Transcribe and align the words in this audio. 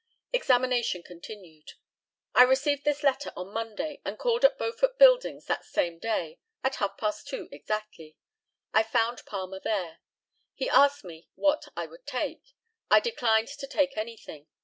Examination 0.33 1.03
continued: 1.03 1.73
I 2.33 2.41
received 2.41 2.85
this 2.85 3.03
letter 3.03 3.31
on 3.35 3.53
Monday, 3.53 4.01
and 4.03 4.17
called 4.17 4.43
at 4.43 4.57
Beaufort 4.57 4.97
buildings 4.97 5.45
that 5.45 5.63
same 5.63 5.99
day, 5.99 6.39
at 6.63 6.77
half 6.77 6.97
past 6.97 7.27
two 7.27 7.47
exactly. 7.51 8.17
I 8.73 8.81
found 8.81 9.23
Palmer 9.27 9.59
there. 9.59 9.99
He 10.55 10.67
asked 10.67 11.03
me 11.03 11.29
what 11.35 11.67
I 11.77 11.85
would 11.85 12.07
take? 12.07 12.55
I 12.89 12.99
declined 12.99 13.49
to 13.49 13.67
take 13.67 13.95
anything. 13.95 14.47